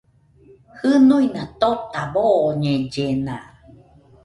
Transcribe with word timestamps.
Jɨnuina 0.79 1.41
tota 1.59 2.01
boñellena. 2.13 3.35